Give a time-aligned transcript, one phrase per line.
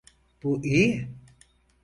[0.43, 1.09] Bu iyi.